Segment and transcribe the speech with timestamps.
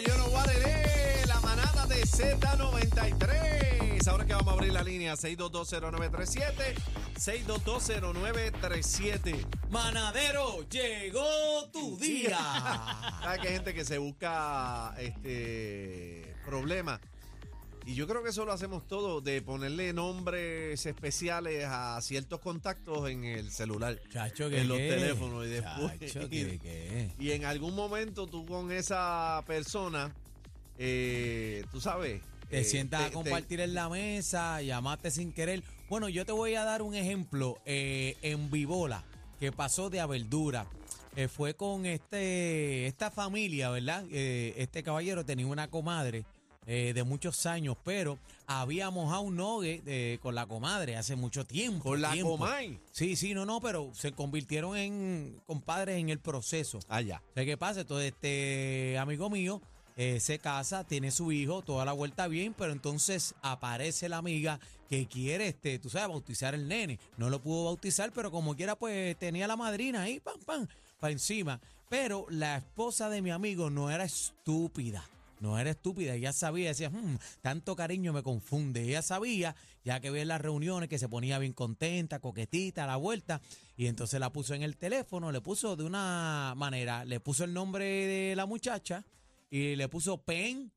[0.00, 4.06] you know what it is, la manada de Z93.
[4.08, 6.74] Ahora que vamos a abrir la línea 6220937,
[7.18, 9.46] 6220937.
[9.70, 12.38] Manadero, llegó tu día.
[13.22, 17.00] Sabes que hay gente que se busca este problemas.
[17.88, 23.08] Y yo creo que eso lo hacemos todo, de ponerle nombres especiales a ciertos contactos
[23.08, 23.98] en el celular.
[24.12, 24.88] Chacho, que En los qué?
[24.90, 27.10] teléfonos y después- Chacho, que qué?
[27.18, 30.14] Y en algún momento tú con esa persona,
[30.76, 32.20] eh, tú sabes.
[32.50, 35.62] Te eh, sientas te- a te- compartir en la mesa, llamaste sin querer.
[35.88, 39.02] Bueno, yo te voy a dar un ejemplo eh, en Vibola,
[39.40, 40.66] que pasó de a verdura.
[41.16, 44.04] Eh, fue con este esta familia, ¿verdad?
[44.10, 46.26] Eh, este caballero tenía una comadre
[46.70, 51.46] eh, de muchos años, pero había mojado un nogue eh, con la comadre hace mucho
[51.46, 51.82] tiempo.
[51.82, 52.36] Con la tiempo.
[52.36, 52.78] comay.
[52.92, 56.78] Sí, sí, no, no, pero se convirtieron en compadres en el proceso.
[56.90, 57.22] Allá.
[57.32, 57.80] ¿Sabes qué pasa?
[57.80, 59.62] Entonces, este amigo mío
[59.96, 64.60] eh, se casa, tiene su hijo, toda la vuelta bien, pero entonces aparece la amiga
[64.90, 66.98] que quiere, este, tú sabes, bautizar el nene.
[67.16, 70.68] No lo pudo bautizar, pero como quiera, pues tenía la madrina ahí, pam, pam,
[71.00, 71.62] para encima.
[71.88, 75.02] Pero la esposa de mi amigo no era estúpida.
[75.40, 78.82] No era estúpida, ella sabía, decía, "Hmm, tanto cariño me confunde.
[78.82, 82.86] Ella sabía, ya que ve en las reuniones, que se ponía bien contenta, coquetita, a
[82.86, 83.40] la vuelta,
[83.76, 87.52] y entonces la puso en el teléfono, le puso de una manera, le puso el
[87.54, 89.04] nombre de la muchacha
[89.50, 90.72] y le puso Pen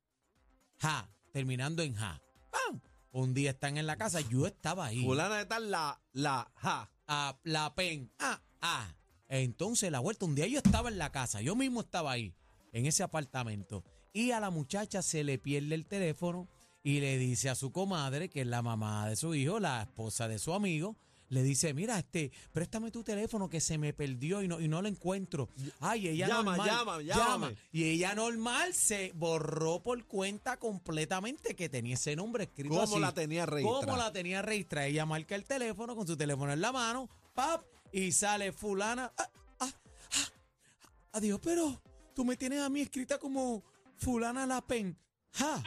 [0.79, 2.21] Ja, terminando en Ja.
[2.49, 2.81] ¡Pam!
[3.11, 5.03] Un día están en la casa, yo estaba ahí.
[5.03, 6.89] Fulana de tal, la, la, ja.
[7.07, 8.95] A la Pen, ah, ah.
[9.27, 12.33] Entonces la vuelta, un día yo estaba en la casa, yo mismo estaba ahí,
[12.73, 16.47] en ese apartamento, y a la muchacha se le pierde el teléfono
[16.83, 20.27] y le dice a su comadre, que es la mamá de su hijo, la esposa
[20.27, 20.95] de su amigo,
[21.31, 24.81] le dice, mira, este, préstame tu teléfono que se me perdió y no, y no
[24.81, 25.47] lo encuentro.
[25.79, 27.55] Ay, ella Llama, normal, llama, llámame.
[27.71, 32.99] Y ella normal se borró por cuenta completamente que tenía ese nombre escrito ¿Cómo así.
[32.99, 33.85] la tenía registrada?
[33.85, 34.87] ¿Cómo la tenía registrada?
[34.87, 37.63] Ella marca el teléfono con su teléfono en la mano, pap,
[37.93, 39.13] y sale fulana.
[39.17, 39.29] Ah,
[39.59, 39.73] ah,
[40.13, 40.29] ah,
[41.13, 41.81] adiós, pero
[42.13, 43.63] tú me tienes a mí escrita como
[44.01, 44.97] fulana la pen.
[45.33, 45.63] Ja.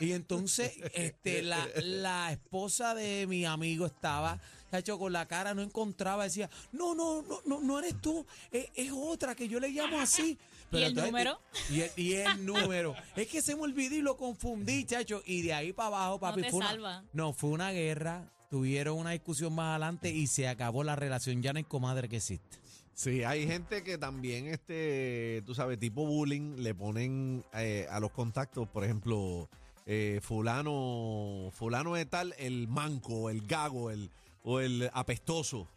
[0.00, 4.40] Y entonces, este, la, la esposa de mi amigo estaba,
[4.70, 8.68] hecho con la cara, no encontraba, decía, no, no, no, no, no eres tú, es,
[8.76, 10.38] es otra que yo le llamo así.
[10.70, 11.40] ¿Y el entonces, número?
[11.70, 12.94] Y el, y el número.
[13.16, 15.22] Es que se me olvidó y lo confundí, chacho.
[15.24, 17.04] Y de ahí para abajo, papi, te fue una, salva.
[17.12, 18.30] no, fue una guerra.
[18.50, 21.42] Tuvieron una discusión más adelante y se acabó la relación.
[21.42, 22.58] Ya no hay comadre que existe.
[22.98, 28.10] Sí, hay gente que también, este, tú sabes, tipo bullying, le ponen eh, a los
[28.10, 29.48] contactos, por ejemplo,
[29.86, 34.10] eh, fulano, fulano de tal, el manco, el gago, el,
[34.42, 35.68] o el apestoso,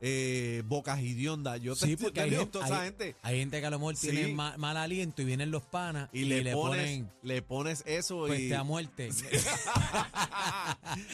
[0.00, 1.56] eh, bocas idionda.
[1.58, 3.16] Yo te Sí, porque hay gente, hay- gente.
[3.22, 4.08] hay gente que a lo mejor Sí.
[4.10, 8.40] tiene ma- mal, aliento y vienen los panas Y, le, pones, le pones eso pues
[8.40, 9.10] y te a muerte.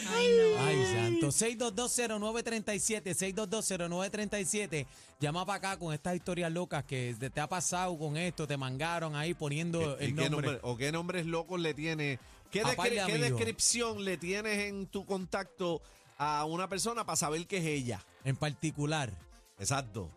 [0.08, 0.60] Ay, no.
[0.64, 1.32] Ay, santo.
[1.32, 4.86] 6220937, 6220937.
[5.20, 8.56] Llama para acá con estas historias locas que te, te ha pasado con esto, te
[8.56, 10.46] mangaron ahí poniendo ¿Y el qué nombre.
[10.48, 12.18] nombre- o qué nombres locos le tienes?
[12.50, 15.82] ¿Qué, de descripción le tienes en tu contacto
[16.18, 18.00] a una persona para saber que es ella?
[18.24, 19.12] En particular.
[19.58, 20.10] Exacto.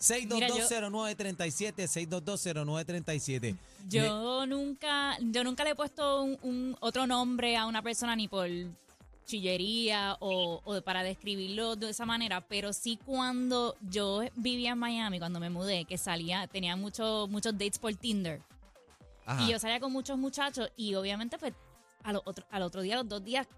[0.00, 3.56] 6220937, 6220937.
[3.88, 8.28] Yo nunca, yo nunca le he puesto un, un otro nombre a una persona ni
[8.28, 8.48] por
[9.26, 15.18] chillería o, o para describirlo de esa manera, pero sí cuando yo vivía en Miami,
[15.18, 18.40] cuando me mudé, que salía, tenía muchos muchos dates por Tinder.
[19.24, 19.42] Ajá.
[19.42, 21.52] Y yo salía con muchos muchachos y obviamente pues
[22.04, 23.48] al otro, al otro día, a los dos días,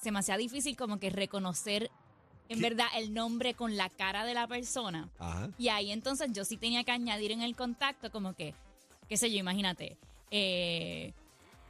[0.00, 1.90] se me hacía difícil como que reconocer
[2.48, 2.68] en ¿Qué?
[2.68, 5.08] verdad el nombre con la cara de la persona.
[5.18, 5.50] Ajá.
[5.58, 8.54] Y ahí entonces yo sí tenía que añadir en el contacto como que,
[9.08, 9.96] qué sé yo, imagínate,
[10.30, 11.12] eh,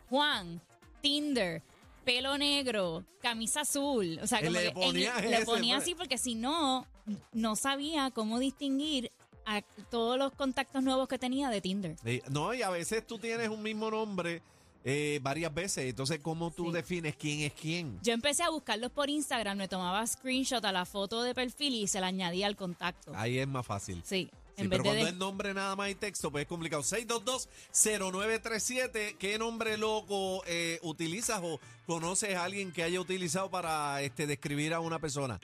[0.08, 0.60] Juan,
[1.00, 1.62] Tinder,
[2.04, 4.18] pelo negro, camisa azul.
[4.22, 5.82] O sea, Y como le que en- ponías le ponía pues.
[5.84, 6.86] así porque si no,
[7.32, 9.10] no sabía cómo distinguir
[9.46, 11.96] a todos los contactos nuevos que tenía de Tinder.
[12.30, 14.42] No, y a veces tú tienes un mismo nombre
[14.84, 15.84] eh, varias veces.
[15.86, 16.72] Entonces, ¿cómo tú Sí.
[16.72, 17.98] defines quién es quién?
[18.02, 21.86] Yo empecé a buscarlos por Instagram, me tomaba screenshot a la foto de perfil y
[21.88, 23.12] se la añadía al contacto.
[23.14, 24.00] Ahí es más fácil.
[24.04, 26.48] Sí, Sí, en vez pero cuando de- es nombre nada más y texto, pues es
[26.48, 26.82] complicado.
[26.82, 34.26] 622-0937, ¿qué nombre loco eh, utilizas o conoces a alguien que haya utilizado para este,
[34.26, 35.38] describir a una persona?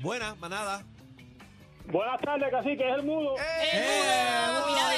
[0.00, 0.84] Buena, manada.
[1.90, 3.36] Buenas tardes, cacique, es el mudo.
[3.38, 3.42] ¡Eh,
[3.72, 4.62] ¡Eh!
[4.68, 4.90] Mira,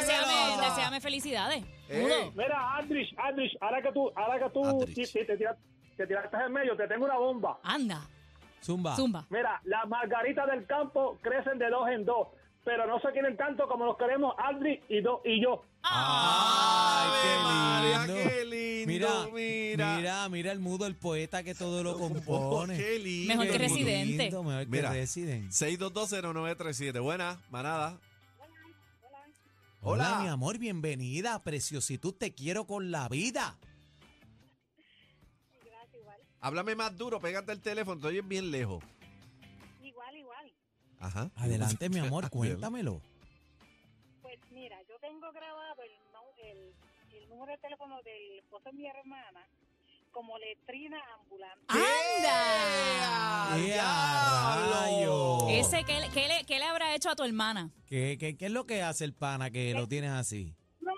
[0.68, 1.64] Deséame felicidades.
[1.88, 2.30] ¡Eh!
[2.34, 5.12] Mira, Andrich, Andrich, ahora que tú, ahora que tú Andrich.
[5.12, 5.56] te, tiras-
[5.96, 7.58] te tiraste en medio, te tengo una bomba.
[7.62, 8.00] Anda,
[8.62, 8.94] Zumba.
[8.96, 9.26] zumba.
[9.30, 12.28] Mira, las margaritas del campo crecen de dos en dos,
[12.64, 15.64] pero no se quieren tanto como nos queremos Aldrich y, do- y yo.
[15.82, 18.28] ¡Ay, qué
[18.86, 19.96] Mira, mira.
[19.96, 22.76] mira, mira el mudo, el poeta que todo lo compone.
[22.76, 23.32] Qué lindo.
[23.34, 24.22] Mejor que Qué Residente.
[24.24, 24.92] lindo, mejor que Mira.
[24.92, 25.48] Residente.
[25.52, 27.00] 6220937.
[27.02, 27.98] Buena, manada.
[29.80, 30.20] Hola, Hola.
[30.22, 31.42] mi amor, bienvenida.
[31.42, 33.56] Preciositud, te quiero con la vida.
[36.40, 38.82] Háblame más duro, pégate el teléfono, estoy bien lejos.
[39.82, 40.52] Igual, igual.
[41.00, 41.30] Ajá.
[41.36, 43.00] Adelante, mi amor, cuéntamelo.
[44.22, 46.74] Pues mira, yo tengo grabado el, no- el,
[47.22, 49.46] el número de teléfono del esposo de mi hermana
[50.12, 51.64] como letrina ambulante.
[51.68, 53.56] ¡Anda!
[53.58, 54.54] ¡Eh, ¡Eh, a
[54.84, 55.46] a diablo!
[55.48, 56.57] Ese, ¿qué, le- qué qué
[56.98, 57.70] hecho a tu hermana?
[57.86, 60.54] ¿Qué, qué, qué es lo que hace el pana que lo tienes así?
[60.80, 60.92] No,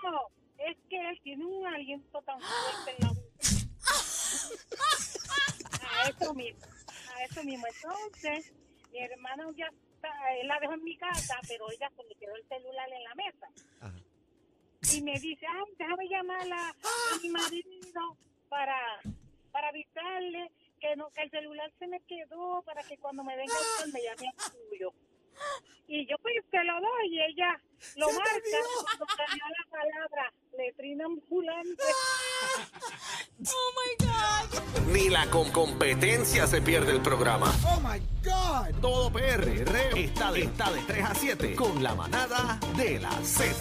[0.57, 3.21] es que él tiene un aliento tan fuerte en la boca.
[6.03, 6.59] A eso mismo,
[7.13, 7.65] a eso mismo.
[7.67, 8.51] Entonces,
[8.91, 10.09] mi hermana ya está,
[10.39, 13.15] él la dejó en mi casa, pero ella se le quedó el celular en la
[13.15, 13.47] mesa.
[13.81, 13.99] Ajá.
[14.95, 18.17] y me dice, ay, déjame llamarla a mi marido
[18.49, 18.75] para,
[19.51, 23.53] para avisarle que no que el celular se me quedó para que cuando me venga
[23.53, 24.91] el sol me llame al suyo.
[25.87, 27.59] Y yo pues se lo doy y ella
[27.97, 28.31] lo marca
[28.83, 31.83] cuando salió la palabra letrina ambulante.
[33.47, 34.91] ¡Oh, my God!
[34.93, 37.51] Ni la con competencia se pierde el programa.
[37.65, 38.79] Oh my God.
[38.81, 39.49] Todo PR
[39.97, 43.55] está de, está de 3 a 7 con la manada de la Z.